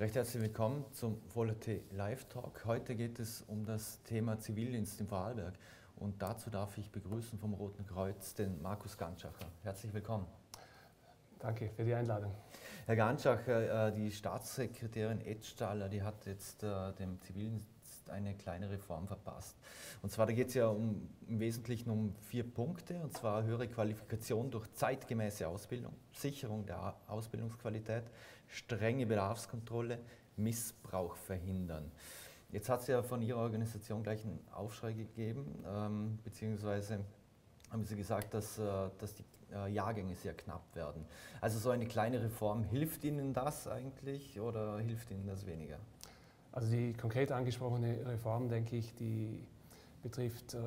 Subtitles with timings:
[0.00, 2.64] Recht herzlich willkommen zum Volatile Live Talk.
[2.64, 5.52] Heute geht es um das Thema Zivildienst im Vorarlberg
[5.96, 9.52] und dazu darf ich begrüßen vom Roten Kreuz den Markus Ganschacher.
[9.62, 10.26] Herzlich willkommen.
[11.38, 12.34] Danke für die Einladung.
[12.86, 17.66] Herr Ganschacher, äh, die Staatssekretärin Edstaller, die hat jetzt äh, dem Zivildienst
[18.10, 19.56] eine kleine Reform verpasst.
[20.02, 23.68] Und zwar, da geht es ja um, im Wesentlichen um vier Punkte, und zwar höhere
[23.68, 28.04] Qualifikation durch zeitgemäße Ausbildung, Sicherung der Ausbildungsqualität,
[28.48, 29.98] strenge Bedarfskontrolle,
[30.36, 31.90] Missbrauch verhindern.
[32.52, 37.00] Jetzt hat es ja von Ihrer Organisation gleich einen Aufschrei gegeben, ähm, beziehungsweise
[37.70, 41.04] haben Sie gesagt, dass, äh, dass die äh, Jahrgänge sehr knapp werden.
[41.40, 45.78] Also so eine kleine Reform, hilft Ihnen das eigentlich oder hilft Ihnen das weniger?
[46.52, 49.46] Also die konkret angesprochene Reform, denke ich, die
[50.02, 50.58] betrifft äh,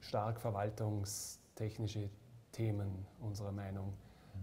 [0.00, 2.08] stark verwaltungstechnische
[2.52, 3.94] Themen unserer Meinung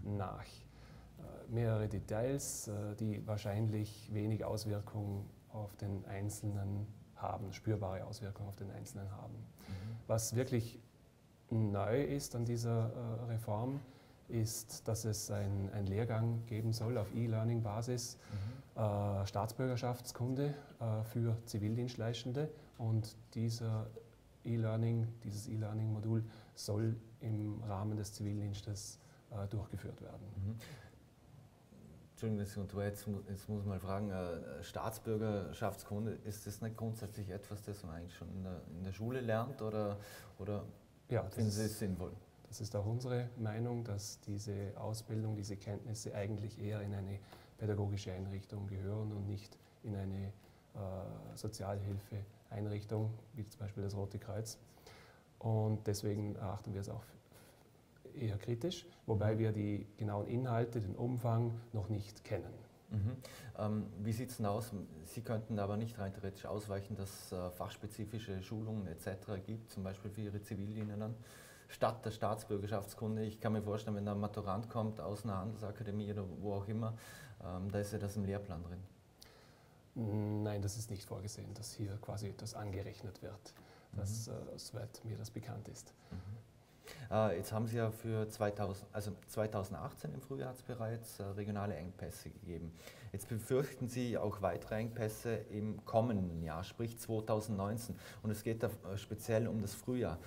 [0.02, 0.16] mhm.
[0.16, 0.44] nach.
[0.44, 6.86] Äh, mehrere Details, äh, die wahrscheinlich wenig Auswirkungen auf den Einzelnen
[7.16, 9.34] haben, spürbare Auswirkungen auf den Einzelnen haben.
[9.34, 9.96] Mhm.
[10.06, 10.78] Was wirklich
[11.50, 13.80] neu ist an dieser äh, Reform,
[14.28, 18.49] ist, dass es einen Lehrgang geben soll auf E-Learning-Basis, mhm.
[18.80, 22.48] Äh, Staatsbürgerschaftskunde äh, für Zivildienstleistende.
[22.78, 23.88] Und dieser
[24.44, 28.98] E-Learning, dieses E-Learning-Modul soll im Rahmen des Zivildienstes
[29.30, 30.26] äh, durchgeführt werden.
[30.36, 30.56] Mhm.
[32.12, 37.82] Entschuldigung, jetzt, jetzt muss man mal fragen, äh, Staatsbürgerschaftskunde, ist das nicht grundsätzlich etwas, das
[37.82, 39.98] man eigentlich schon in der, in der Schule lernt oder,
[40.38, 40.64] oder
[41.10, 42.12] ja, finden Sie es sinnvoll?
[42.48, 47.20] Das ist auch unsere Meinung, dass diese Ausbildung, diese Kenntnisse eigentlich eher in eine
[47.60, 50.32] pädagogische Einrichtung gehören und nicht in eine
[50.74, 54.58] äh, Sozialhilfeeinrichtung, wie zum Beispiel das Rote Kreuz.
[55.38, 57.04] Und deswegen erachten wir es auch
[58.14, 59.38] eher kritisch, wobei mhm.
[59.38, 62.52] wir die genauen Inhalte, den Umfang noch nicht kennen.
[62.90, 63.16] Mhm.
[63.58, 64.72] Ähm, wie sieht es denn aus?
[65.04, 69.44] Sie könnten aber nicht rein theoretisch ausweichen, dass es äh, fachspezifische Schulungen etc.
[69.46, 71.14] gibt, zum Beispiel für Ihre Zivildienenden
[71.70, 73.24] statt der Staatsbürgerschaftskunde.
[73.24, 76.68] Ich kann mir vorstellen, wenn da ein Maturant kommt aus einer Handelsakademie oder wo auch
[76.68, 76.94] immer,
[77.42, 80.42] ähm, da ist ja das im Lehrplan drin.
[80.42, 83.54] Nein, das ist nicht vorgesehen, dass hier quasi etwas angerechnet wird,
[83.92, 84.34] das, mhm.
[84.34, 85.92] äh, soweit mir das bekannt ist.
[86.10, 86.40] Mhm.
[87.10, 92.30] Äh, jetzt haben Sie ja für 2000, also 2018 im Frühjahr bereits äh, regionale Engpässe
[92.30, 92.72] gegeben.
[93.12, 97.96] Jetzt befürchten Sie auch weitere Engpässe im kommenden Jahr, sprich 2019.
[98.22, 100.18] Und es geht da äh, speziell um das Frühjahr.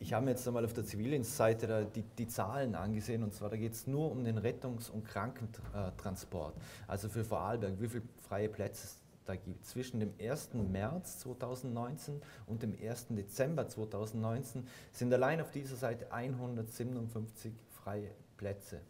[0.00, 3.56] Ich habe mir jetzt einmal auf der Zivildienstseite die, die Zahlen angesehen und zwar da
[3.56, 6.54] geht es nur um den Rettungs- und Krankentransport.
[6.86, 9.64] Also für Vorarlberg, wie viele freie Plätze es da gibt.
[9.64, 10.54] Zwischen dem 1.
[10.54, 13.08] März 2019 und dem 1.
[13.10, 18.80] Dezember 2019 sind allein auf dieser Seite 157 freie Plätze.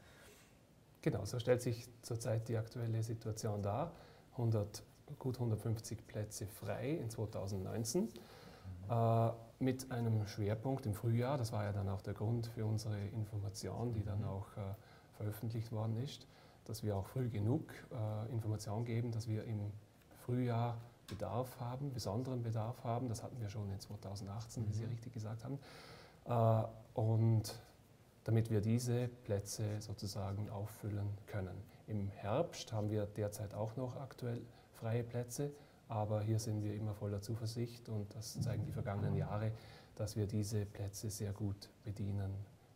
[1.03, 3.92] Genau, so stellt sich zurzeit die aktuelle Situation dar.
[4.32, 4.82] 100,
[5.19, 8.04] gut 150 Plätze frei in 2019.
[8.04, 8.10] Mhm.
[8.91, 9.31] Äh,
[9.64, 11.38] mit einem Schwerpunkt im Frühjahr.
[11.38, 14.28] Das war ja dann auch der Grund für unsere Information, die dann mhm.
[14.28, 14.60] auch äh,
[15.16, 16.26] veröffentlicht worden ist,
[16.66, 19.72] dass wir auch früh genug äh, Information geben, dass wir im
[20.24, 20.76] Frühjahr
[21.06, 23.08] Bedarf haben, besonderen Bedarf haben.
[23.08, 24.69] Das hatten wir schon in 2018, mhm.
[24.69, 24.91] wie Sie mhm.
[24.91, 25.58] richtig gesagt haben.
[26.26, 26.66] Äh,
[26.98, 27.54] und
[28.24, 31.62] damit wir diese Plätze sozusagen auffüllen können.
[31.86, 34.41] Im Herbst haben wir derzeit auch noch aktuell
[34.72, 35.50] freie Plätze,
[35.89, 39.53] aber hier sind wir immer voller Zuversicht und das zeigen die vergangenen Jahre,
[39.97, 42.34] dass wir diese Plätze sehr gut bedienen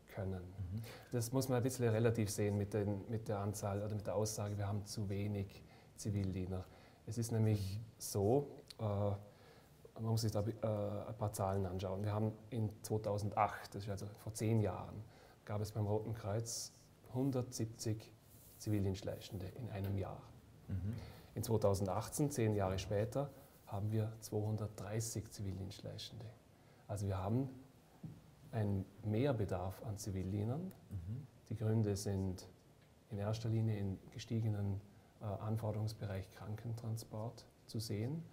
[0.09, 0.43] können.
[0.43, 0.83] Mhm.
[1.11, 4.15] Das muss man ein bisschen relativ sehen mit, den, mit der Anzahl oder mit der
[4.15, 5.63] Aussage, wir haben zu wenig
[5.97, 6.65] Zivildiener.
[7.07, 7.85] Es ist nämlich mhm.
[7.99, 12.05] so, äh, man muss sich da äh, ein paar Zahlen anschauen.
[12.05, 15.03] Wir haben in 2008, das ist also vor zehn Jahren,
[15.45, 16.73] gab es beim Roten Kreuz
[17.11, 18.13] 170
[18.59, 20.21] Zivildienstleistende in einem Jahr.
[20.69, 20.95] Mhm.
[21.39, 23.31] In 2018, zehn Jahre später,
[23.69, 26.27] haben wir 230 Zivildienstleistende.
[26.89, 27.49] Also wir haben
[28.51, 30.73] einen Mehrbedarf an Zivildienern.
[30.91, 31.27] Mhm.
[31.49, 32.49] Die Gründe sind
[33.11, 34.81] in erster Linie im gestiegenen
[35.21, 38.25] äh, Anforderungsbereich Krankentransport zu sehen.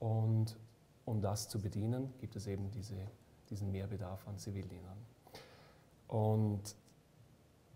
[0.00, 0.58] Und
[1.04, 2.96] um das zu bedienen, gibt es eben diese,
[3.48, 4.98] diesen Mehrbedarf an Zivildienern.
[6.08, 6.74] Und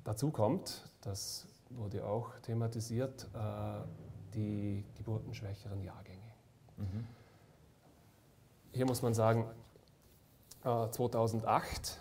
[0.02, 3.84] dazu kommt, das wurde auch thematisiert, äh,
[4.34, 6.32] die geburtenschwächeren Jahrgänge.
[6.76, 7.06] Mhm.
[8.72, 9.46] Hier muss man sagen,
[10.62, 12.00] 2008,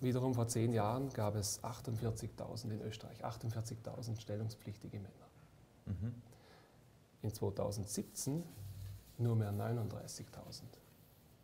[0.00, 5.26] äh, wiederum vor zehn Jahren, gab es 48.000 in Österreich, 48.000 stellungspflichtige Männer.
[5.86, 6.14] Mhm.
[7.22, 8.44] In 2017
[9.18, 10.62] nur mehr 39.000.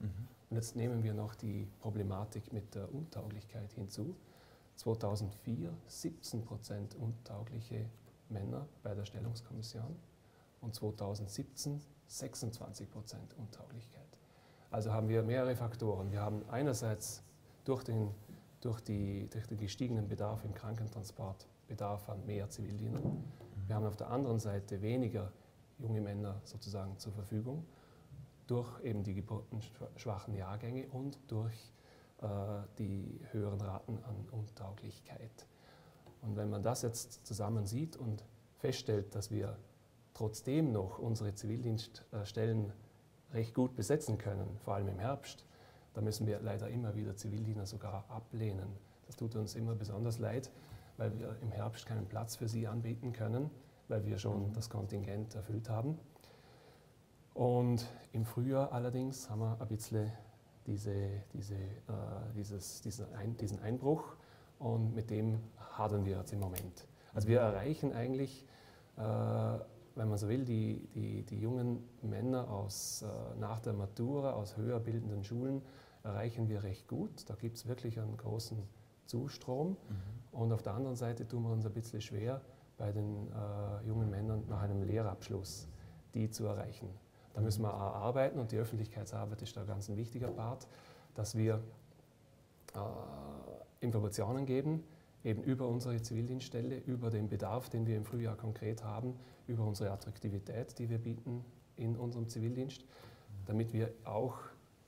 [0.00, 0.10] Mhm.
[0.50, 4.14] Und jetzt nehmen wir noch die Problematik mit der Untauglichkeit hinzu.
[4.76, 7.88] 2004 17 Prozent untaugliche
[8.32, 9.96] Männer bei der Stellungskommission
[10.60, 14.02] und 2017 26 Prozent Untauglichkeit.
[14.70, 16.10] Also haben wir mehrere Faktoren.
[16.10, 17.22] Wir haben einerseits
[17.64, 18.10] durch den,
[18.60, 23.24] durch, die, durch den gestiegenen Bedarf im Krankentransport Bedarf an mehr Zivildienern.
[23.66, 25.32] Wir haben auf der anderen Seite weniger
[25.78, 27.64] junge Männer sozusagen zur Verfügung
[28.46, 31.72] durch eben die geburtenschwachen Jahrgänge und durch
[32.20, 32.26] äh,
[32.78, 35.46] die höheren Raten an Untauglichkeit.
[36.22, 38.24] Und wenn man das jetzt zusammen sieht und
[38.58, 39.58] feststellt, dass wir
[40.14, 42.72] trotzdem noch unsere Zivildienststellen
[43.32, 45.44] recht gut besetzen können, vor allem im Herbst,
[45.94, 48.68] da müssen wir leider immer wieder Zivildiener sogar ablehnen.
[49.06, 50.50] Das tut uns immer besonders leid,
[50.96, 53.50] weil wir im Herbst keinen Platz für sie anbieten können,
[53.88, 54.52] weil wir schon mhm.
[54.52, 55.98] das Kontingent erfüllt haben.
[57.34, 60.12] Und im Frühjahr allerdings haben wir ein bisschen
[60.66, 60.94] diese,
[61.32, 61.58] diese, äh,
[62.36, 64.16] dieses, diesen, Ein, diesen Einbruch
[64.62, 65.40] und mit dem
[65.76, 66.86] hadern wir jetzt im Moment.
[67.14, 68.46] Also wir erreichen eigentlich,
[68.96, 74.32] äh, wenn man so will, die, die, die jungen Männer aus, äh, nach der Matura
[74.32, 75.62] aus höher bildenden Schulen
[76.02, 77.28] erreichen wir recht gut.
[77.28, 78.58] Da gibt es wirklich einen großen
[79.06, 79.70] Zustrom.
[79.70, 79.76] Mhm.
[80.32, 82.40] Und auf der anderen Seite tun wir uns ein bisschen schwer,
[82.78, 85.68] bei den äh, jungen Männern nach einem Lehrabschluss
[86.14, 86.88] die zu erreichen.
[87.34, 90.66] Da müssen wir auch arbeiten und die Öffentlichkeitsarbeit ist da ganz ein wichtiger Part,
[91.14, 91.62] dass wir
[93.80, 94.84] Informationen geben,
[95.24, 99.16] eben über unsere Zivildienststelle, über den Bedarf, den wir im Frühjahr konkret haben,
[99.46, 101.44] über unsere Attraktivität, die wir bieten
[101.76, 102.84] in unserem Zivildienst,
[103.46, 104.38] damit wir auch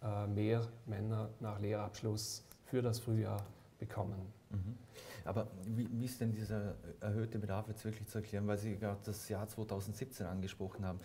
[0.02, 3.44] äh, mehr Männer nach Lehrabschluss für das Frühjahr
[3.78, 4.32] bekommen.
[4.50, 4.78] Mhm.
[5.24, 9.00] Aber wie, wie, ist denn dieser erhöhte Bedarf jetzt wirklich zu erklären, weil Sie gerade
[9.04, 11.00] das Jahr 2017 angesprochen haben?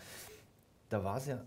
[0.90, 1.42] Da war es ja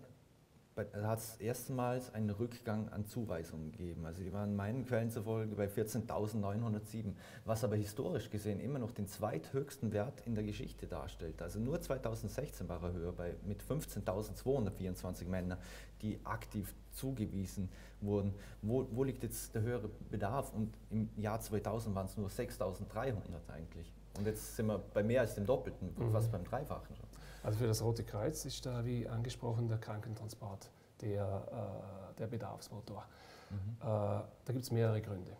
[0.84, 4.06] da hat es erstmals einen Rückgang an Zuweisungen gegeben.
[4.06, 7.12] Also die waren meinen Quellen zufolge bei 14.907,
[7.44, 11.40] was aber historisch gesehen immer noch den zweithöchsten Wert in der Geschichte darstellt.
[11.42, 15.58] Also nur 2016 war er höher bei, mit 15.224 Männern,
[16.00, 17.68] die aktiv zugewiesen
[18.00, 18.34] wurden.
[18.60, 20.52] Wo, wo, liegt jetzt der höhere Bedarf?
[20.52, 23.14] Und im Jahr 2000 waren es nur 6.300
[23.48, 23.92] eigentlich.
[24.18, 26.12] Und jetzt sind wir bei mehr als dem Doppelten, mhm.
[26.12, 27.11] fast beim Dreifachen schon.
[27.42, 33.04] Also für das Rote Kreuz ist da, wie angesprochen, der Krankentransport der, äh, der Bedarfsmotor.
[33.50, 33.56] Mhm.
[33.80, 35.36] Äh, da gibt es mehrere Gründe.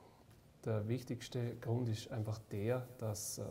[0.64, 3.44] Der wichtigste Grund ist einfach der, dass äh,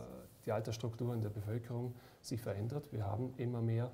[0.45, 2.91] die Altersstruktur in der Bevölkerung sich verändert.
[2.91, 3.91] Wir haben immer mehr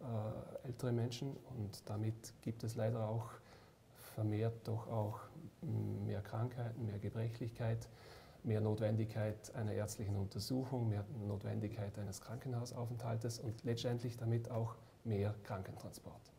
[0.00, 3.30] äh, ältere Menschen und damit gibt es leider auch
[4.14, 5.20] vermehrt doch auch
[5.62, 7.88] mehr Krankheiten, mehr Gebrechlichkeit
[8.44, 16.32] mehr Notwendigkeit einer ärztlichen Untersuchung, mehr Notwendigkeit eines Krankenhausaufenthaltes und letztendlich damit auch mehr Krankentransport.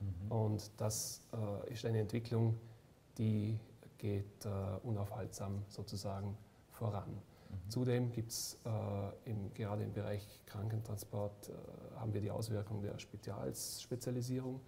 [0.00, 0.32] Mhm.
[0.32, 2.58] Und das äh, ist eine Entwicklung,
[3.18, 3.58] die
[3.98, 4.48] geht äh,
[4.82, 6.36] unaufhaltsam sozusagen
[6.70, 7.10] voran.
[7.10, 7.70] Mhm.
[7.70, 14.60] Zudem gibt es äh, gerade im Bereich Krankentransport, äh, haben wir die Auswirkung der Spezialspezialisierung,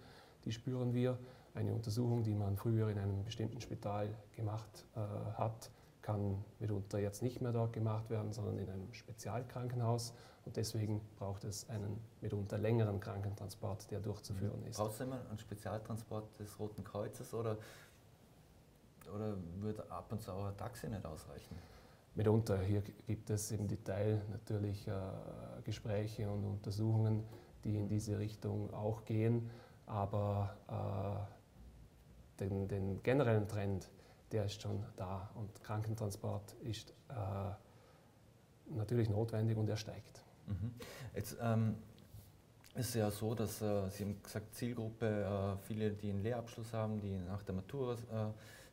[0.45, 1.17] die spüren wir.
[1.53, 4.99] Eine Untersuchung, die man früher in einem bestimmten Spital gemacht äh,
[5.33, 5.71] hat,
[6.07, 10.13] kann mitunter jetzt nicht mehr dort gemacht werden, sondern in einem Spezialkrankenhaus.
[10.45, 14.77] Und deswegen braucht es einen mitunter längeren Krankentransport, der durchzuführen ist.
[14.77, 17.57] Braucht es immer einen Spezialtransport des Roten Kreuzes oder,
[19.13, 21.57] oder würde ab und zu auch ein Taxi nicht ausreichen?
[22.15, 22.57] Mitunter.
[22.61, 24.93] Hier gibt es im Detail natürlich äh,
[25.65, 27.25] Gespräche und Untersuchungen,
[27.65, 29.49] die in diese Richtung auch gehen.
[29.87, 31.27] Aber
[32.39, 33.89] äh, den, den generellen Trend,
[34.31, 37.13] der ist schon da und Krankentransport ist äh,
[38.75, 40.23] natürlich notwendig und er steigt.
[40.47, 40.73] Mhm.
[41.15, 41.75] Jetzt ähm,
[42.75, 46.73] ist es ja so, dass äh, Sie haben gesagt, Zielgruppe, äh, viele, die einen Lehrabschluss
[46.73, 47.97] haben, die nach der Matura, äh,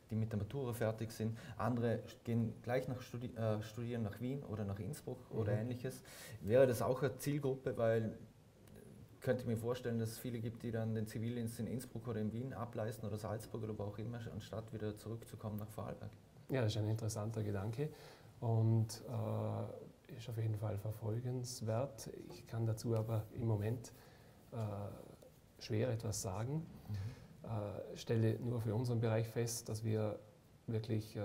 [0.09, 1.37] die mit der Matura fertig sind.
[1.57, 5.39] Andere gehen gleich nach Studi äh, studieren nach Wien oder nach Innsbruck mhm.
[5.39, 6.01] oder ähnliches.
[6.41, 8.17] Wäre das auch eine Zielgruppe, weil
[9.25, 12.31] könnte mir vorstellen, dass es viele gibt, die dann den Zivildienst in Innsbruck oder in
[12.31, 16.11] Wien ableisten oder Salzburg oder wo auch immer, anstatt wieder zurückzukommen nach Vorarlberg.
[16.49, 17.89] Ja, das ist ein interessanter Gedanke
[18.39, 22.11] und äh, ist auf jeden Fall verfolgenswert.
[22.29, 23.93] Ich kann dazu aber im Moment
[24.51, 24.57] äh,
[25.57, 26.63] schwer etwas sagen.
[26.87, 27.49] Mhm.
[27.49, 30.19] Äh, stelle nur für unseren Bereich fest, dass wir
[30.67, 31.23] wirklich äh,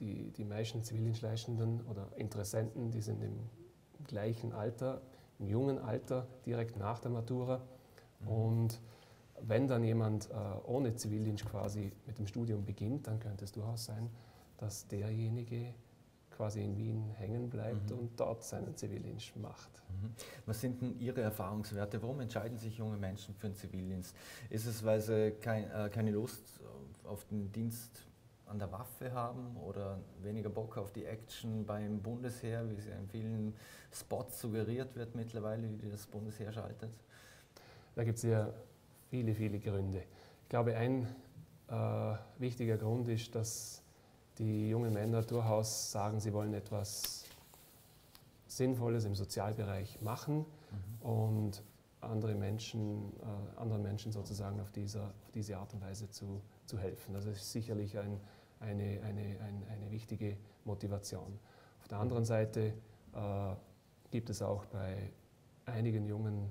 [0.00, 3.38] die, die meisten Zivildienstleistenden oder Interessenten, die sind im
[4.04, 5.00] gleichen Alter,
[5.38, 7.60] im jungen Alter, direkt nach der Matura.
[8.20, 8.28] Mhm.
[8.28, 8.80] Und
[9.42, 10.34] wenn dann jemand äh,
[10.66, 14.10] ohne Zivildienst quasi mit dem Studium beginnt, dann könnte es durchaus sein,
[14.58, 15.74] dass derjenige
[16.30, 17.98] quasi in Wien hängen bleibt mhm.
[17.98, 19.70] und dort seinen Zivildienst macht.
[19.88, 20.10] Mhm.
[20.44, 22.02] Was sind denn Ihre Erfahrungswerte?
[22.02, 24.14] Warum entscheiden sich junge Menschen für den Zivildienst?
[24.50, 26.60] Ist es, weil sie kein, äh, keine Lust
[27.04, 28.05] auf den Dienst
[28.46, 32.94] an der Waffe haben oder weniger Bock auf die Action beim Bundesheer, wie es ja
[32.94, 33.54] in vielen
[33.92, 36.90] Spots suggeriert wird mittlerweile, wie das Bundesheer schaltet?
[37.94, 38.52] Da gibt es ja
[39.10, 40.02] viele, viele Gründe.
[40.42, 41.06] Ich glaube, ein
[41.68, 43.82] äh, wichtiger Grund ist, dass
[44.38, 47.24] die jungen Männer durchaus sagen, sie wollen etwas
[48.46, 50.44] Sinnvolles im Sozialbereich machen
[51.00, 51.08] mhm.
[51.08, 51.62] und
[52.00, 56.78] andere Menschen, äh, anderen Menschen sozusagen auf, dieser, auf diese Art und Weise zu, zu
[56.78, 57.14] helfen.
[57.14, 58.20] Das ist sicherlich ein,
[58.60, 61.38] eine, eine, ein, eine wichtige Motivation.
[61.80, 62.72] Auf der anderen Seite
[63.14, 63.54] äh,
[64.10, 65.10] gibt es auch bei
[65.66, 66.50] einigen jungen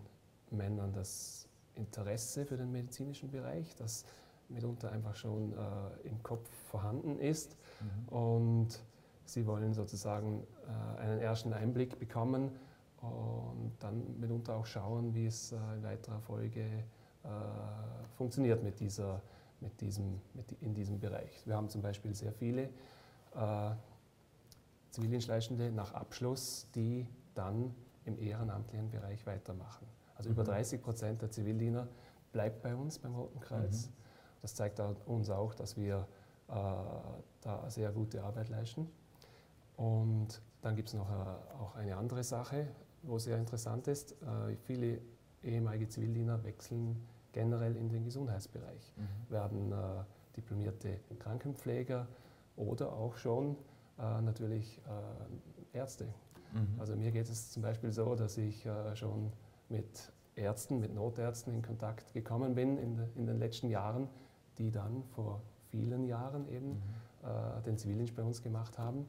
[0.52, 4.06] Männern das Interesse für den medizinischen Bereich, das
[4.50, 7.58] mitunter einfach schon äh, im Kopf vorhanden ist.
[7.82, 8.16] Mhm.
[8.16, 8.84] Und
[9.26, 10.46] sie wollen sozusagen
[10.98, 12.52] äh, einen ersten Einblick bekommen
[13.02, 16.62] und dann mitunter auch schauen, wie es äh, in weiterer Folge
[17.24, 17.28] äh,
[18.18, 19.22] funktioniert mit dieser,
[19.66, 21.46] mit diesem, mit in diesem Bereich.
[21.46, 22.70] Wir haben zum Beispiel sehr viele
[23.36, 23.72] äh,
[24.92, 29.86] Zivildienstleistende nach Abschluss, die dann im ehrenamtlichen Bereich weitermachen.
[30.16, 30.36] Also mhm.
[30.36, 31.88] über 30 Prozent der Zivildiener
[32.32, 33.88] bleibt bei uns beim Roten Kreuz.
[33.88, 33.94] Mhm.
[34.42, 36.08] Das zeigt uns auch, dass wir
[36.48, 36.54] äh,
[37.42, 38.88] da sehr gute Arbeit leisten.
[39.76, 42.68] Und dann gibt es noch äh, auch eine andere Sache,
[43.02, 44.14] wo sehr interessant ist.
[44.22, 45.02] Äh, viele
[45.44, 47.04] ehemalige Zivildiener wechseln
[47.36, 49.32] generell in den Gesundheitsbereich, mhm.
[49.32, 49.76] werden äh,
[50.38, 52.08] diplomierte Krankenpfleger
[52.56, 53.58] oder auch schon
[54.00, 54.82] äh, natürlich
[55.74, 56.06] äh, Ärzte.
[56.54, 56.80] Mhm.
[56.80, 59.34] Also mir geht es zum Beispiel so, dass ich äh, schon
[59.68, 64.08] mit Ärzten, mit Notärzten in Kontakt gekommen bin in, de, in den letzten Jahren,
[64.58, 66.82] die dann vor vielen Jahren eben mhm.
[67.24, 69.08] Äh, den Zivildienst bei uns gemacht haben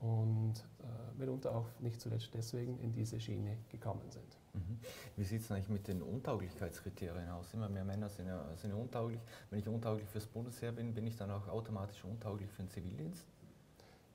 [0.00, 4.38] und äh, mitunter auch nicht zuletzt deswegen in diese Schiene gekommen sind.
[4.54, 4.80] Mhm.
[5.16, 7.52] Wie sieht es eigentlich mit den Untauglichkeitskriterien aus?
[7.52, 9.20] Immer mehr Männer sind ja, sind ja untauglich.
[9.50, 13.26] Wenn ich untauglich fürs Bundesheer bin, bin ich dann auch automatisch untauglich für den Zivildienst?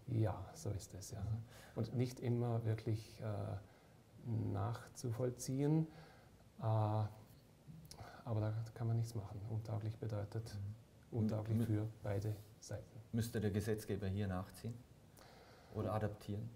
[0.07, 1.21] Ja, so ist es, ja.
[1.21, 1.43] Mhm.
[1.75, 3.55] Und nicht immer wirklich äh,
[4.51, 5.87] nachzuvollziehen,
[6.59, 7.09] äh, aber
[8.25, 9.39] da kann man nichts machen.
[9.51, 10.55] Untauglich bedeutet
[11.11, 11.19] mhm.
[11.19, 12.99] untauglich für beide Seiten.
[13.11, 14.73] Müsste der Gesetzgeber hier nachziehen?
[15.75, 16.50] Oder adaptieren?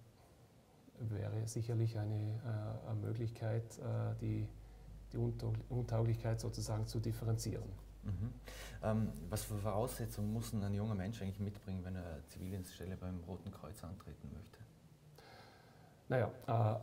[1.00, 2.42] Wäre sicherlich eine,
[2.90, 4.48] äh, Möglichkeit, äh, die,
[5.14, 5.18] die
[5.70, 7.72] Untauglichkeit sozusagen zu differenzieren.
[8.04, 8.34] Mhm.
[8.84, 13.52] Ähm, was für Voraussetzungen muss ein junger Mensch eigentlich mitbringen, wenn er Zivildienststelle beim Roten
[13.52, 14.60] Kreuz antreten möchte?
[16.08, 16.80] Naja, äh,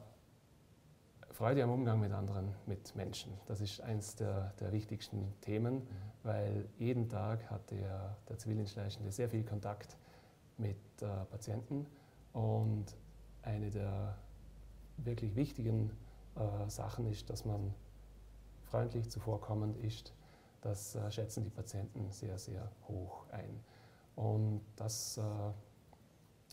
[1.33, 3.33] Freude am Umgang mit anderen, mit Menschen.
[3.47, 5.87] Das ist eines der, der wichtigsten Themen, mhm.
[6.23, 9.97] weil jeden Tag hat der, der Zivildienstleistende sehr viel Kontakt
[10.57, 11.87] mit äh, Patienten
[12.37, 12.95] und
[13.43, 14.15] eine der
[14.99, 15.91] wirklich wichtigen
[16.35, 17.73] äh, Sachen ist, dass man
[18.65, 20.13] freundlich zuvorkommend ist.
[20.61, 23.65] Das äh, schätzen die Patienten sehr, sehr hoch ein.
[24.17, 25.23] Und das äh,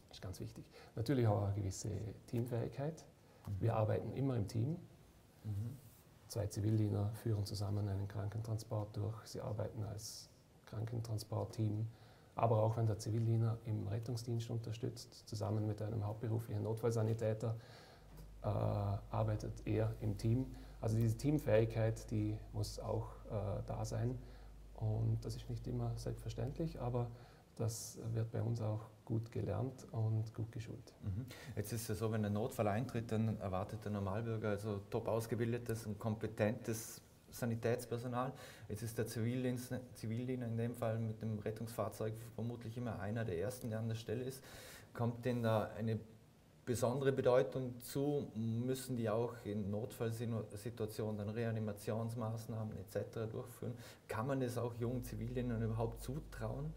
[0.09, 0.63] ist ganz wichtig.
[0.95, 1.89] Natürlich auch eine gewisse
[2.27, 3.03] Teamfähigkeit.
[3.45, 3.51] Mhm.
[3.59, 4.77] Wir arbeiten immer im Team.
[5.43, 5.77] Mhm.
[6.29, 9.17] Zwei Zivildiener führen zusammen einen Krankentransport durch.
[9.25, 10.29] Sie arbeiten als
[10.65, 11.87] Krankentransportteam
[12.35, 17.55] aber auch wenn der Zivildiener im Rettungsdienst unterstützt, zusammen mit einem hauptberuflichen Notfallsanitäter,
[18.43, 20.47] äh, arbeitet er im Team.
[20.81, 24.17] Also diese Teamfähigkeit, die muss auch äh, da sein.
[24.75, 27.09] Und das ist nicht immer selbstverständlich, aber
[27.55, 30.93] das wird bei uns auch gut gelernt und gut geschult.
[31.03, 31.25] Mhm.
[31.55, 35.85] Jetzt ist es so, wenn ein Notfall eintritt, dann erwartet der Normalbürger also top ausgebildetes
[35.85, 37.01] und kompetentes
[37.33, 38.31] Sanitätspersonal.
[38.69, 39.57] Jetzt ist der Zivildiener,
[39.93, 43.95] Zivildiener in dem Fall mit dem Rettungsfahrzeug vermutlich immer einer der ersten, der an der
[43.95, 44.43] Stelle ist.
[44.93, 45.99] Kommt denn da eine
[46.65, 48.27] besondere Bedeutung zu?
[48.35, 53.31] Müssen die auch in Notfallsituationen dann Reanimationsmaßnahmen etc.
[53.31, 53.73] durchführen?
[54.07, 56.73] Kann man es auch jungen Zivildienern überhaupt zutrauen?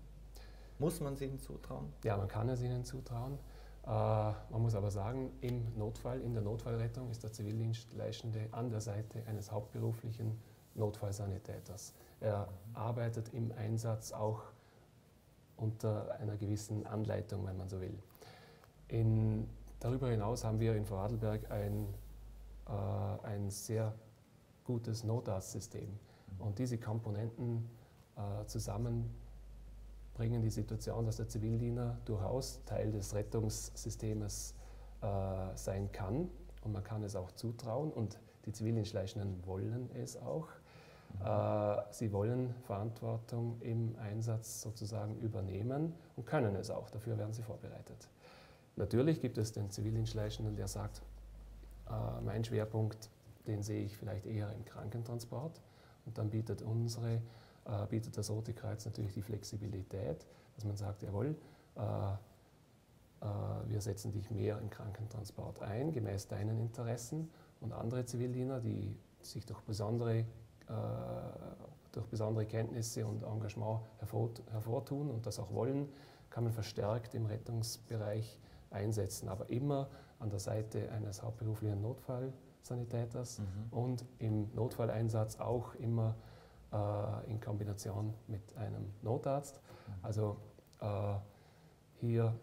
[0.78, 1.92] Muss man es ihnen zutrauen?
[2.04, 3.38] Ja, man kann es ihnen zutrauen.
[3.86, 8.80] Äh, man muss aber sagen, im Notfall, in der Notfallrettung ist der Zivildienstleistende an der
[8.80, 10.36] Seite eines hauptberuflichen
[10.74, 11.94] Notfallsanitäters.
[12.20, 14.42] Er arbeitet im Einsatz auch
[15.56, 17.98] unter einer gewissen Anleitung, wenn man so will.
[18.88, 19.48] In,
[19.80, 21.86] darüber hinaus haben wir in Vorarlberg ein,
[22.66, 23.94] äh, ein sehr
[24.64, 25.88] gutes Notarztsystem.
[26.38, 27.70] Und diese Komponenten
[28.16, 29.14] äh, zusammen
[30.16, 34.54] bringen die Situation, dass der Zivildiener durchaus Teil des Rettungssystems
[35.02, 35.06] äh,
[35.54, 36.30] sein kann
[36.62, 40.48] und man kann es auch zutrauen und die Zivildienstleistenden wollen es auch.
[41.20, 41.26] Mhm.
[41.26, 46.88] Äh, sie wollen Verantwortung im Einsatz sozusagen übernehmen und können es auch.
[46.88, 48.08] Dafür werden sie vorbereitet.
[48.76, 51.02] Natürlich gibt es den Zivildienstleistenden, der sagt,
[51.90, 53.10] äh, mein Schwerpunkt,
[53.46, 55.60] den sehe ich vielleicht eher im Krankentransport.
[56.06, 57.20] Und dann bietet unsere
[57.66, 61.36] äh, bietet das Rote Kreuz natürlich die Flexibilität, dass man sagt, jawohl,
[61.76, 63.26] äh, äh,
[63.66, 67.30] wir setzen dich mehr im Krankentransport ein, gemäß deinen Interessen.
[67.60, 70.24] Und andere Zivildiener, die sich durch besondere
[71.96, 73.80] durch besondere Kenntnisse und Engagement
[74.50, 75.88] hervortun und das auch wollen,
[76.28, 78.38] kann man verstärkt im Rettungsbereich
[78.70, 83.44] einsetzen, aber immer an der Seite eines hauptberuflichen Notfallsanitäters mhm.
[83.70, 86.14] und im Notfalleinsatz auch immer
[86.72, 89.60] äh, in Kombination mit einem Notarzt.
[90.02, 90.36] Also
[90.80, 91.14] äh,
[92.00, 92.34] hier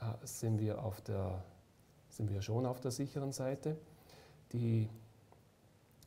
[0.00, 1.42] äh, sind, wir auf der,
[2.08, 3.76] sind wir schon auf der sicheren Seite.
[4.52, 4.88] Die,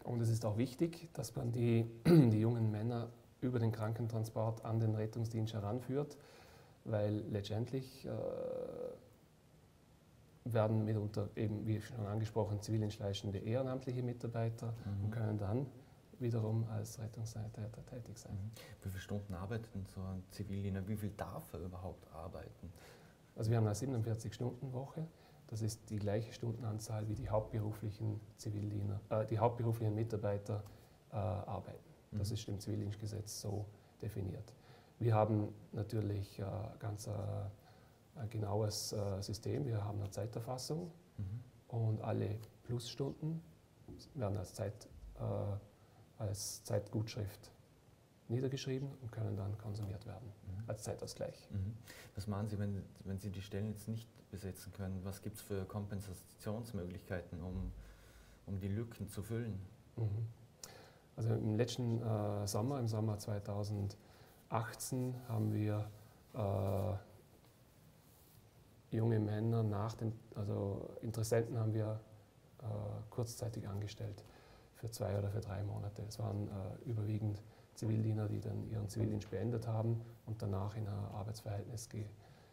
[0.04, 3.10] und es ist auch wichtig, dass man die, die jungen Männer
[3.42, 6.18] über den Krankentransport an den Rettungsdienst heranführt,
[6.86, 8.10] weil letztendlich äh,
[10.46, 15.06] werden mitunter eben, wie schon angesprochen, zivildienstleistende ehrenamtliche Mitarbeiter mhm.
[15.06, 15.66] und können dann
[16.20, 18.34] wiederum als Rettungssanitäter tätig sein.
[18.34, 18.52] Mhm.
[18.84, 20.88] Wie viele Stunden arbeitet so ein Zivildiener?
[20.88, 22.72] Wie viel darf er überhaupt arbeiten?
[23.36, 25.08] Also wir haben eine 47-Stunden-Woche.
[25.48, 30.64] Das ist die gleiche Stundenanzahl wie die hauptberuflichen Zivildiener, äh, die hauptberuflichen Mitarbeiter
[31.12, 31.84] äh, arbeiten.
[32.12, 32.34] Das mhm.
[32.34, 33.66] ist im Zivildienstgesetz so
[34.02, 34.54] definiert.
[35.00, 36.46] Wir haben natürlich äh,
[36.80, 37.12] ganz äh,
[38.16, 39.66] ein genaues äh, System.
[39.66, 41.44] Wir haben eine Zeiterfassung mhm.
[41.68, 43.42] und alle Plusstunden
[44.16, 44.88] werden als, Zeit,
[45.20, 45.22] äh,
[46.24, 47.52] als Zeitgutschrift
[48.30, 50.64] niedergeschrieben und können dann konsumiert werden mhm.
[50.68, 51.50] als Zeitausgleich.
[51.52, 51.76] Mhm.
[52.16, 55.00] Was machen Sie, wenn, wenn Sie die Stellen jetzt nicht besetzen können?
[55.04, 57.72] Was gibt es für Kompensationsmöglichkeiten, um,
[58.46, 59.60] um die Lücken zu füllen?
[59.98, 60.28] Mhm.
[61.16, 63.96] Also im letzten äh, Sommer, im Sommer 2018,
[65.28, 65.90] haben wir
[66.34, 66.96] äh,
[68.96, 72.00] junge Männer nach den, also Interessenten haben wir
[72.62, 72.66] äh,
[73.10, 74.24] kurzzeitig angestellt
[74.84, 76.04] für zwei oder für drei Monate.
[76.06, 77.42] Es waren äh, überwiegend
[77.74, 82.04] Zivildiener, die dann ihren Zivildienst beendet haben und danach in ein Arbeitsverhältnis ge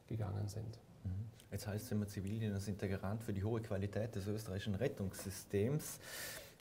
[0.06, 0.78] gegangen sind.
[1.04, 1.10] Mhm.
[1.50, 5.98] Jetzt heißt es immer, Zivildiener sind der Garant für die hohe Qualität des österreichischen Rettungssystems.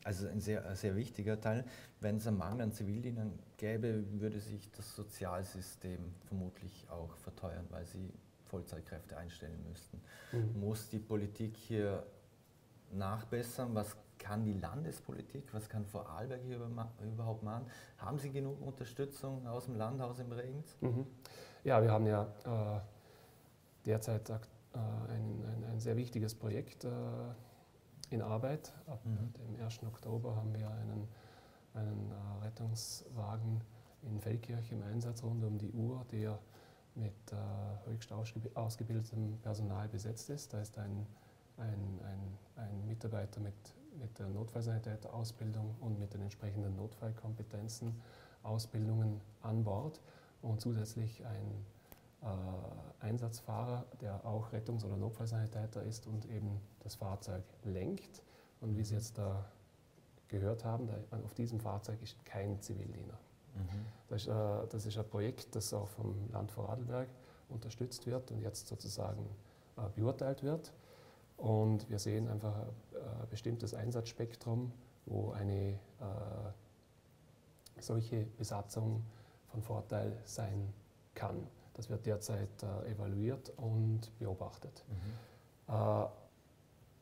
[0.03, 1.65] Also ein sehr, ein sehr wichtiger Teil.
[1.99, 7.85] Wenn es einen Mangel an Zivildienern gäbe, würde sich das Sozialsystem vermutlich auch verteuern, weil
[7.85, 8.11] sie
[8.45, 10.01] Vollzeitkräfte einstellen müssten.
[10.31, 10.59] Mhm.
[10.59, 12.03] Muss die Politik hier
[12.91, 13.75] nachbessern?
[13.75, 16.59] Was kann die Landespolitik, was kann Vorarlberg hier
[17.01, 17.65] überhaupt machen?
[17.97, 20.77] Haben Sie genug Unterstützung aus dem Landhaus im Regens?
[20.81, 21.07] Mhm.
[21.63, 22.79] Ja, wir haben ja äh,
[23.85, 24.33] derzeit äh,
[24.73, 26.89] ein, ein, ein, sehr wichtiges Projekt äh,
[28.09, 28.73] in Arbeit.
[28.87, 29.33] Ab mhm.
[29.33, 29.83] dem 1.
[29.83, 31.07] Oktober haben wir einen,
[31.73, 33.61] einen äh, Rettungswagen
[34.03, 36.39] in Feldkirch im Einsatz rund um die Uhr, der
[36.95, 40.53] mit äh, höchst ausgebildetem Personal besetzt ist.
[40.53, 41.05] Da ist ein,
[41.57, 43.53] ein, ein, ein Mitarbeiter mit,
[43.99, 48.01] mit der Notfallsanitäter-Ausbildung und mit den entsprechenden Notfallkompetenzen,
[48.43, 50.01] Ausbildungen an Bord
[50.41, 51.65] und zusätzlich ein
[52.21, 58.23] äh, Einsatzfahrer, der auch Rettungs- oder Notfallsanitäter ist und eben das Fahrzeug lenkt.
[58.61, 59.45] Und wie Sie jetzt da
[60.27, 63.17] gehört haben, da, auf diesem Fahrzeug ist kein Zivildiener.
[63.55, 63.85] Mhm.
[64.07, 67.09] Das, ist, äh, das, ist, ein Projekt, das auch vom Land Vorarlberg
[67.49, 69.25] unterstützt wird und jetzt sozusagen
[69.77, 70.71] äh, beurteilt wird.
[71.39, 74.71] Und wir sehen einfach ein bestimmtes Einsatzspektrum,
[75.05, 75.77] wo eine äh,
[77.79, 79.03] solche Besatzung
[79.47, 80.73] von Vorteil sein
[81.15, 81.47] kann.
[81.73, 84.83] Das wird derzeit äh, evaluiert und beobachtet.
[84.87, 85.73] Mhm.
[85.73, 86.05] Äh,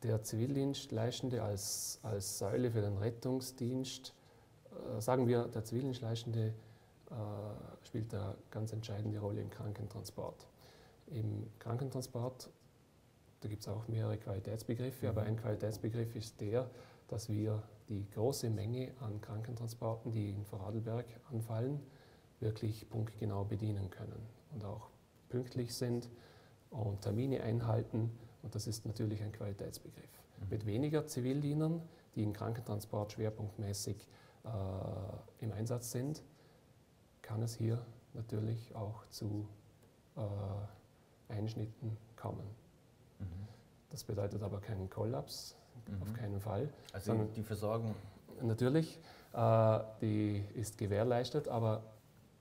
[0.04, 4.14] der Zivildienstleistende als, als Säule für den Rettungsdienst
[4.72, 6.54] äh, sagen wir, der Zivildienstleistende
[7.10, 10.48] äh, spielt eine ganz entscheidende Rolle im Krankentransport.
[11.08, 12.50] Im Krankentransport,
[13.48, 15.10] da gibt es auch mehrere Qualitätsbegriffe, mhm.
[15.10, 16.70] aber ein Qualitätsbegriff ist der,
[17.08, 21.80] dass wir die große Menge an Krankentransporten, die in Vorarlberg anfallen,
[22.42, 24.90] wirklich punktgenau bedienen können und auch
[25.30, 26.10] pünktlich sind
[26.72, 28.12] und Termine einhalten.
[28.44, 30.04] Und das ist natürlich ein Qualitätsbegriff.
[30.42, 30.50] Mhm.
[30.50, 31.82] Mit weniger Zivildienern,
[32.16, 34.10] die im Krankentransport schwerpunktmäßig
[34.44, 34.50] äh,
[35.46, 36.22] im Einsatz sind,
[37.22, 37.82] kann es hier
[38.14, 39.48] natürlich auch zu
[40.18, 42.67] äh, Einschnitten kommen.
[43.88, 43.92] Mhm.
[43.92, 45.56] Das bedeutet aber keinen Kollaps,
[45.88, 46.02] mhm.
[46.02, 46.70] auf keinen Fall.
[46.94, 47.96] Also die Versorgung?
[48.42, 49.00] Natürlich,
[49.34, 51.84] äh, die ist gewährleistet, aber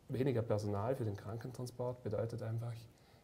[0.09, 2.75] weniger Personal für den Krankentransport bedeutet einfach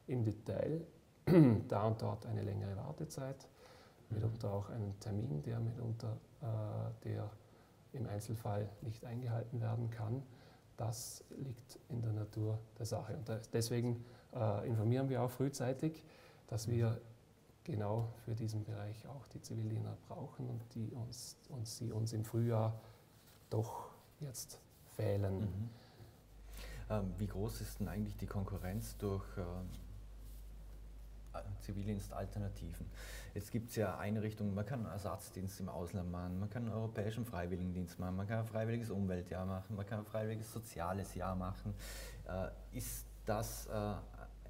[0.07, 0.81] im Detail
[1.69, 3.47] da und dort eine längere Wartezeit,
[4.09, 4.17] mhm.
[4.17, 7.31] mitunter auch einen Termin, der mitunter äh, der
[7.93, 10.23] im Einzelfall nicht eingehalten werden kann.
[10.77, 13.15] Das liegt in der Natur der Sache.
[13.15, 14.05] Und deswegen
[14.35, 16.03] äh, informieren wir auch frühzeitig,
[16.49, 17.01] dass wir
[17.65, 22.25] genau für diesen Bereich auch die Zivildiener brauchen und die uns, und sie uns im
[22.25, 22.81] Frühjahr
[23.51, 24.61] doch jetzt
[24.97, 25.41] fehlen.
[25.41, 25.71] Mhm.
[26.91, 29.43] Ähm, wie groß ist denn eigentlich die Konkurrenz durch, äh,
[31.61, 32.87] Zivildienstalternativen.
[33.35, 37.25] Jetzt gibt es ja Einrichtungen, man kann Ersatzdienst im Ausland machen, man kann einen europäischen
[37.25, 41.75] Freiwilligendienst machen, man kann ein freiwilliges Umweltjahr machen, man kann ein freiwilliges soziales Jahr machen.
[42.29, 43.95] Äh, ist das äh,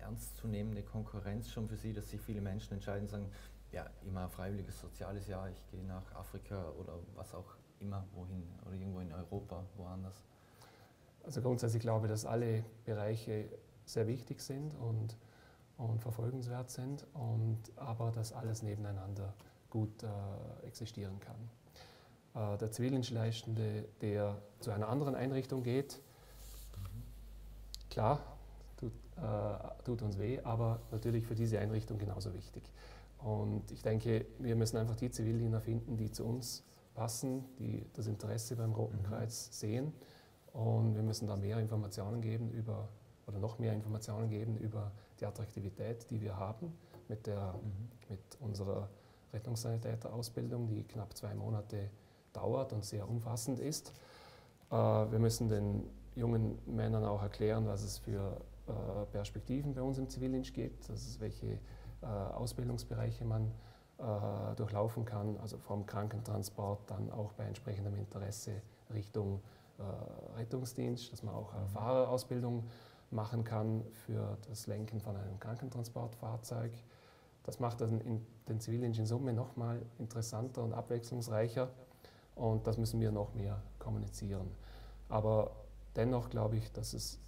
[0.02, 3.30] ernstzunehmende Konkurrenz schon für Sie, dass sich viele Menschen entscheiden, sagen,
[3.72, 8.74] ja, immer freiwilliges soziales Jahr, ich gehe nach Afrika oder was auch immer, wohin, oder
[8.74, 10.22] irgendwo in Europa, woanders?
[11.24, 13.48] Also grundsätzlich glaube ich, dass alle Bereiche
[13.86, 15.16] sehr wichtig sind und
[15.82, 19.34] und verfolgenswert sind, und, aber dass alles nebeneinander
[19.70, 22.54] gut äh, existieren kann.
[22.54, 26.00] Äh, der Zivildienstleistende, der zu einer anderen Einrichtung geht,
[27.90, 28.31] klar,
[29.22, 32.62] tut, äh, tut uns weh, aber natürlich für diese Einrichtung genauso wichtig.
[33.18, 38.06] Und ich denke, wir müssen einfach die Zivildiener finden, die zu uns passen, die das
[38.06, 39.04] Interesse beim Roten mhm.
[39.04, 39.92] Kreuz sehen.
[40.52, 42.88] Und wir müssen da mehr Informationen geben über,
[43.26, 46.76] oder noch mehr Informationen geben über die Attraktivität, die wir haben
[47.08, 47.88] mit, der, mhm.
[48.08, 48.88] mit unserer
[49.32, 51.90] Rettungssanitäterausbildung, die knapp zwei Monate
[52.32, 53.92] dauert und sehr umfassend ist.
[54.70, 58.36] Äh, wir müssen den jungen Männern auch erklären, was es für
[59.12, 61.58] Perspektiven bei uns im Zivildienst gibt, also welche
[62.02, 63.50] äh, Ausbildungsbereiche man
[64.56, 68.50] durchlaufen kann, also vom Krankentransport dann auch bei entsprechendem Interesse
[68.92, 69.40] Richtung
[70.36, 71.68] Rettungsdienst, dass man auch mhm.
[71.68, 72.64] Fahrerausbildung
[73.10, 76.72] machen kann für das Lenken von einem Krankentransportfahrzeug.
[77.44, 81.68] Das macht dann den Zivildienst in Summe nochmal interessanter und abwechslungsreicher
[82.34, 84.50] und das müssen wir noch mehr kommunizieren.
[85.08, 85.50] Aber
[85.96, 87.18] dennoch glaube ich, dass es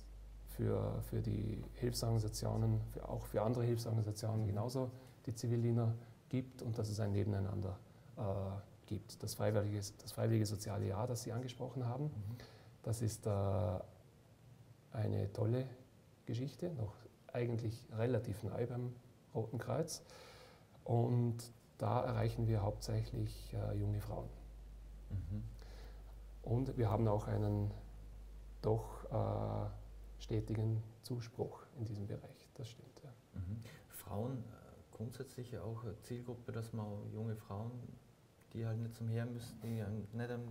[0.57, 4.91] für, für die Hilfsorganisationen, für, auch für andere Hilfsorganisationen genauso
[5.27, 5.95] die Zivildiener
[6.29, 7.79] gibt und dass es ein Nebeneinander
[8.17, 8.23] äh,
[8.87, 9.23] gibt.
[9.23, 12.37] Das freiwillige, das freiwillige soziale Jahr, das Sie angesprochen haben, mhm.
[12.83, 13.31] das ist äh,
[14.93, 15.67] eine tolle
[16.27, 16.95] Geschichte, noch
[17.33, 18.95] eigentlich relativ neu beim
[19.35, 20.03] Roten Kreuz.
[20.85, 21.39] Und
[21.79, 24.29] da erreichen wir hauptsächlich äh, junge Frauen.
[25.11, 25.43] Mhm.
[26.43, 27.73] Und wir haben auch einen
[28.63, 29.84] doch äh,
[30.19, 32.49] stetigen Zuspruch in diesem Bereich.
[32.55, 33.01] Das stimmt.
[33.03, 33.11] Ja.
[33.35, 33.61] Mhm.
[33.89, 37.73] Frauen äh, grundsätzlich auch Zielgruppe, dass man junge Frauen,
[38.53, 39.83] die halt nicht zum Heer müssen, die
[40.17, 40.43] nicht am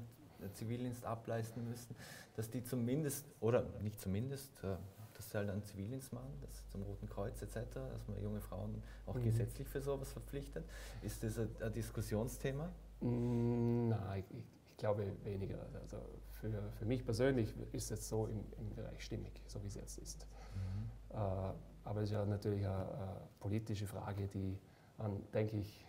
[0.54, 1.96] Zivildienst ableisten müssen,
[2.36, 4.76] dass die zumindest, oder nicht zumindest, äh,
[5.14, 8.82] dass sie halt einen Zivildienst machen, das zum Roten Kreuz etc., dass man junge Frauen
[9.06, 9.24] auch mhm.
[9.24, 10.66] gesetzlich für sowas verpflichtet.
[11.02, 12.70] Ist das ein, ein Diskussionsthema?
[13.00, 14.46] Nein, ich,
[14.84, 15.60] glaube weniger.
[15.82, 15.98] Also
[16.42, 19.98] für, für mich persönlich ist es so im, im Bereich stimmig, so wie es jetzt
[19.98, 20.28] ist.
[20.56, 21.16] Mhm.
[21.16, 21.54] Äh,
[21.86, 24.60] aber es ist ja natürlich eine, eine, politische Frage, die,
[24.98, 25.86] an, denke ich,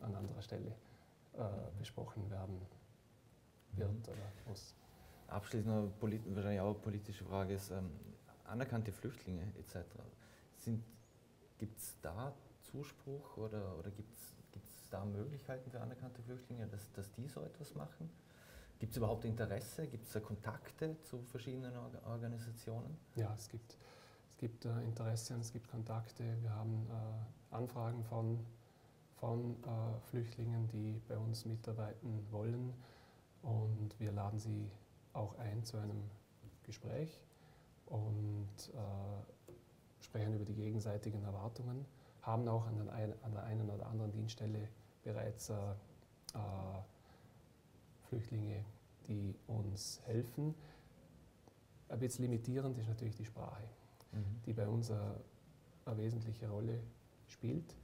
[0.00, 0.76] an anderer Stelle
[1.36, 1.78] äh, mhm.
[1.80, 4.02] besprochen werden wird mhm.
[4.04, 4.14] oder
[4.46, 4.76] muss.
[5.26, 7.90] Abschließend noch wahrscheinlich auch eine politische Frage ist, ähm,
[8.44, 9.76] anerkannte Flüchtlinge etc.
[11.58, 14.39] Gibt es da Zuspruch oder, oder gibt es
[14.90, 18.10] da Möglichkeiten für anerkannte Flüchtlinge, dass, dass die so etwas machen?
[18.78, 19.86] Gibt es überhaupt Interesse?
[19.86, 21.74] Gibt es da Kontakte zu verschiedenen
[22.06, 22.96] Organisationen?
[23.14, 23.76] Ja, es gibt,
[24.30, 26.24] es gibt äh, Interesse und es gibt Kontakte.
[26.40, 28.44] Wir haben äh, Anfragen von,
[29.16, 32.72] von äh, Flüchtlingen, die bei uns mitarbeiten wollen.
[33.42, 34.70] Und wir laden sie
[35.12, 36.02] auch ein zu einem
[36.62, 37.22] Gespräch
[37.86, 41.84] und äh, sprechen über die gegenseitigen Erwartungen,
[42.22, 44.68] haben auch an, der einen oder anderen Dienststelle
[45.02, 45.54] bereits äh,
[46.34, 46.82] äh,
[48.08, 48.64] Flüchtlinge,
[49.06, 50.54] die uns helfen.
[51.88, 53.62] Ein bisschen limitierend ist natürlich die Sprache,
[54.12, 54.42] mhm.
[54.46, 55.16] die bei uns eine,
[55.84, 56.80] eine, wesentliche Rolle
[57.26, 57.74] spielt.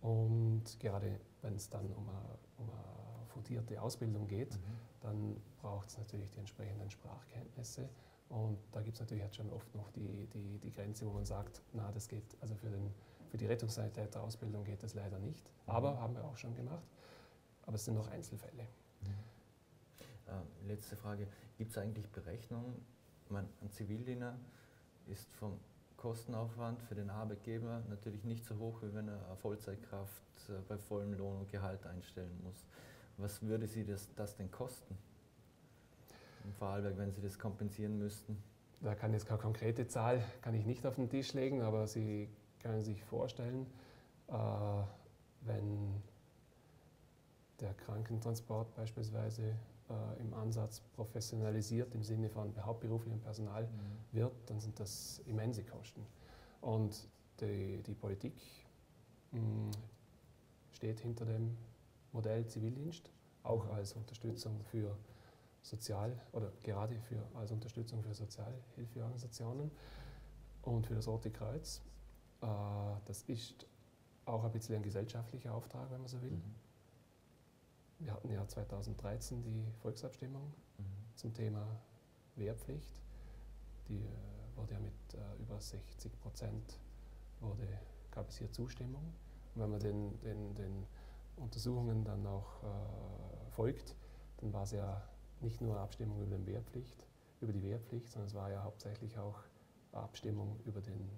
[0.00, 4.60] Und gerade wenn es dann um eine, um eine fundierte Ausbildung geht, mhm.
[5.00, 7.88] dann braucht es natürlich die entsprechenden Sprachkenntnisse.
[8.28, 11.24] Und da gibt es natürlich jetzt schon oft noch die, die, die Grenze, wo man
[11.24, 12.92] sagt, na, das geht, also für, den,
[13.28, 15.44] für die Rettungssanitäterausbildung geht das leider nicht.
[15.44, 15.72] Mhm.
[15.72, 16.84] Aber haben wir auch schon gemacht.
[17.66, 18.66] Aber es sind noch Einzelfälle.
[20.26, 21.26] Äh, letzte Frage.
[21.56, 22.74] Gibt es eigentlich Berechnungen?
[23.28, 24.38] Man, ein Zivildiener
[25.06, 25.58] ist vom
[25.96, 30.78] Kostenaufwand für den Arbeitgeber natürlich nicht so hoch, wie wenn er eine Vollzeitkraft äh, bei
[30.78, 32.66] vollem Lohn und Gehalt einstellen muss.
[33.16, 34.96] Was würde Sie das, das denn kosten?
[36.48, 38.42] in Vorarlberg, wenn Sie das kompensieren müssten?
[38.80, 42.28] Da kann jetzt keine konkrete Zahl kann ich nicht auf den Tisch legen, aber Sie
[42.58, 43.66] können sich vorstellen,
[44.28, 44.32] äh,
[45.42, 46.02] wenn
[47.60, 49.54] der Krankentransport beispielsweise
[49.88, 54.16] äh, im Ansatz professionalisiert im Sinne von hauptberuflichem Personal mhm.
[54.16, 56.04] wird, dann sind das immense Kosten.
[56.60, 57.08] Und
[57.40, 58.34] die, die Politik
[59.32, 59.70] mh, hm,
[60.72, 61.56] steht hinter dem
[62.12, 63.10] Modell Zivildienst,
[63.42, 63.70] auch mhm.
[63.72, 64.96] als Unterstützung für
[65.62, 69.70] sozial oder gerade für, als Unterstützung für Sozialhilfeorganisationen
[70.62, 71.82] und für das Rote Kreuz.
[72.42, 72.46] Äh,
[73.06, 73.66] das ist
[74.24, 76.30] auch ein bisschen ein gesellschaftlicher Auftrag, wenn man so will.
[76.32, 76.54] Mhm.
[78.00, 80.84] Wir hatten ja 2013 die Volksabstimmung Mhm.
[81.16, 81.66] zum Thema
[82.36, 83.00] Wehrpflicht.
[83.88, 86.78] Die äh, wurde ja mit äh, über 60 Prozent
[87.40, 87.66] wurde,
[88.10, 89.02] gab es hier Zustimmung.
[89.54, 90.86] Und wenn man den, den, den
[91.36, 93.96] Untersuchungen dann auch äh, folgt,
[94.38, 95.02] dann war es ja
[95.40, 97.06] nicht nur eine Abstimmung über, den Wehrpflicht,
[97.40, 99.38] über die Wehrpflicht, sondern es war ja hauptsächlich auch
[99.92, 101.08] eine Abstimmung über den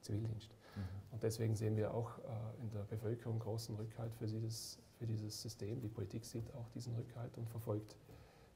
[0.00, 0.54] Zivildienst.
[0.76, 1.12] Mhm.
[1.12, 5.40] Und deswegen sehen wir auch äh, in der Bevölkerung großen Rückhalt für dieses, für dieses
[5.40, 5.80] System.
[5.80, 7.96] Die Politik sieht auch diesen Rückhalt und verfolgt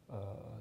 [0.09, 0.13] äh,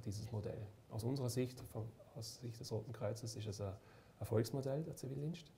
[0.06, 0.68] dieses Modell.
[0.90, 1.86] Aus unserer Sicht, von,
[2.16, 3.74] aus Sicht des Roten Kreuzes, ist es ein
[4.20, 5.52] Erfolgsmodell der Zivildienst,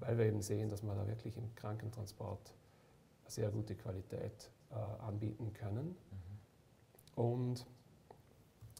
[0.00, 2.54] weil wir eben sehen, dass wir da wirklich im Krankentransport
[3.26, 5.96] sehr gute Qualität äh, anbieten können.
[7.16, 7.22] Mhm.
[7.22, 7.66] Und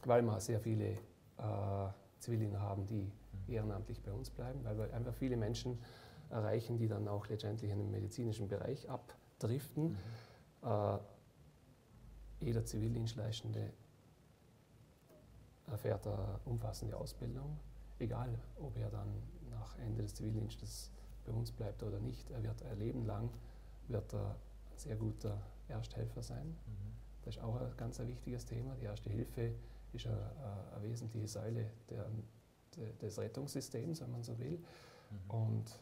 [0.05, 0.91] weil wir sehr viele
[1.37, 3.11] äh, Zivildiener haben, die
[3.47, 3.53] Mhm.
[3.53, 5.77] ehrenamtlich bei uns bleiben, weil wir einfach viele Menschen
[6.29, 9.91] erreichen, die dann auch letztendlich in den medizinischen Bereich abdriften.
[9.91, 10.67] Mhm.
[10.69, 10.97] Äh,
[12.39, 13.71] jeder Zivildienstleistende
[15.67, 17.57] erfährt eine umfassende Ausbildung,
[17.99, 18.29] egal
[18.61, 19.07] ob er dann
[19.49, 20.91] nach Ende des Zivildienstes
[21.25, 22.29] bei uns bleibt oder nicht.
[22.31, 23.29] Er wird ein Leben lang
[23.89, 24.31] wird er
[24.71, 26.47] ein sehr guter Ersthelfer sein.
[26.47, 26.93] Mhm.
[27.23, 28.75] Das ist auch ein ganz ein wichtiges Thema.
[28.75, 29.51] Die Erste Hilfe
[29.93, 30.15] ist eine,
[30.75, 32.05] eine- wesentliche Säule der,
[32.75, 34.57] de- des Rettungssystems, wenn man so will.
[34.59, 35.29] Mhm.
[35.31, 35.79] Und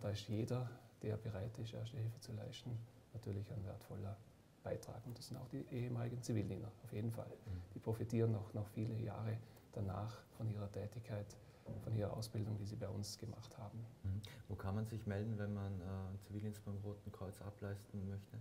[0.00, 0.70] da ist jeder,
[1.02, 2.78] der bereit ist, Erste Hilfe zu leisten,
[3.12, 4.16] natürlich ein wertvoller
[4.62, 5.04] Beitrag.
[5.06, 7.28] Und das sind auch die ehemaligen Zivildiener, auf jeden Fall.
[7.28, 7.62] Mhm.
[7.74, 9.36] Die profitieren noch, noch viele Jahre
[9.72, 11.36] danach von ihrer Tätigkeit,
[11.82, 13.84] von ihrer Ausbildung, die sie bei uns gemacht haben.
[14.02, 14.22] Mhm.
[14.48, 15.84] Wo kann man sich melden, wenn man äh,
[16.26, 18.38] Zivildienst beim Roten Kreuz ableisten möchte?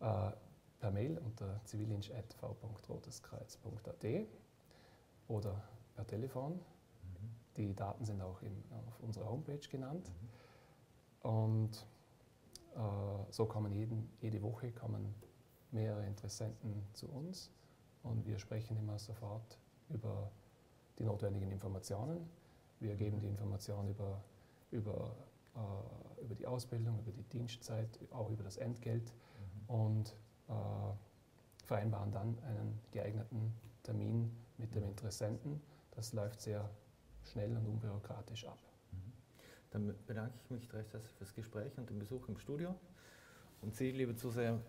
[0.00, 0.32] Äh,
[0.80, 4.04] per Mail unter zivildienst.v.roteskreuz.at
[5.28, 5.62] oder
[5.94, 6.60] per Telefon.
[7.56, 10.10] Die Daten sind auch im, auf unserer Homepage genannt.
[11.22, 11.30] Mhm.
[11.30, 11.86] Und
[12.74, 12.78] äh,
[13.30, 15.14] so kommen jeden, jede Woche kommen
[15.70, 17.50] mehrere Interessenten zu uns
[18.02, 20.30] und wir sprechen immer sofort über
[20.98, 22.28] die notwendigen Informationen.
[22.80, 24.22] Wir geben die Informationen über,
[24.70, 25.16] über,
[25.56, 29.12] äh, über die Ausbildung, über die Dienstzeit, auch über das Entgelt
[29.68, 29.74] Mhm.
[29.74, 30.16] und
[30.48, 35.60] äh, vereinbaren dann einen geeigneten Termin mit dem Interessenten.
[35.92, 36.68] Das läuft sehr
[37.30, 38.58] schnell und unbürokratisch ab.
[39.70, 42.74] Dann bedanke ich mich recht herzlich fürs Gespräch und den Besuch im Studio.
[43.60, 44.60] Und Sie, liebe Zuseher,